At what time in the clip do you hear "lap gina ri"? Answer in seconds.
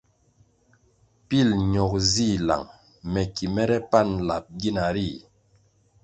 4.27-5.09